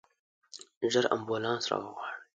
ژر 0.91 1.05
امبولانس 1.15 1.63
راوغواړئ. 1.71 2.17